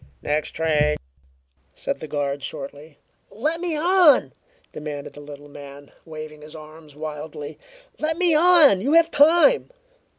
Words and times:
"Next 0.23 0.49
train," 0.49 0.97
said 1.75 1.99
the 1.99 2.07
guard 2.07 2.41
shortly. 2.41 2.97
"Let 3.29 3.61
me 3.61 3.75
on!" 3.77 4.33
demanded 4.71 5.13
the 5.13 5.19
little 5.21 5.47
man, 5.47 5.91
waving 6.05 6.41
his 6.41 6.55
arms 6.55 6.95
wildly. 6.95 7.59
"Let 7.99 8.17
me 8.17 8.33
on! 8.33 8.81
You 8.81 8.93
have 8.93 9.11
time!" 9.11 9.69